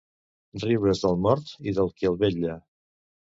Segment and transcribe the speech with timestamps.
[0.63, 2.57] Riure's del mort i del qui el vetlla.